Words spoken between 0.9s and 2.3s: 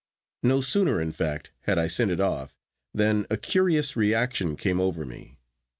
in fact, had I sent it